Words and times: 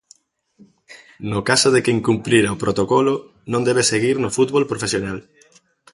No 1.31 1.39
caso 1.49 1.67
de 1.73 1.79
que 1.83 1.95
incumprira 1.99 2.55
o 2.55 2.61
protocolo, 2.63 3.13
non 3.51 3.65
debe 3.67 3.89
seguir 3.91 4.15
no 4.19 4.33
fútbol 4.37 4.63
profesional. 4.71 5.19